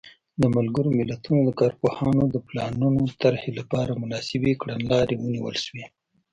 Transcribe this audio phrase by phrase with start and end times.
[0.41, 5.85] د ملګرو ملتونو د کارپوهانو د پلانونو طرحې لپاره مناسبې کړنلارې ونیول شوې.